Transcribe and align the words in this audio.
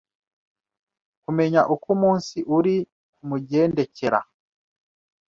kumenya 1.23 1.61
uko 1.73 1.87
umunsi 1.95 2.37
uri 2.57 2.75
kumugendekera 3.15 4.19